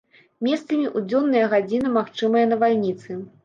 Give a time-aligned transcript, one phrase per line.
[0.47, 3.25] Месцамі ў дзённыя гадзіны магчымыя навальніцы.